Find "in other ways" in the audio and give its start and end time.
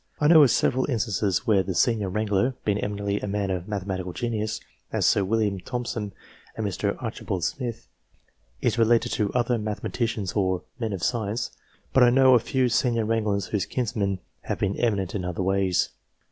15.13-15.89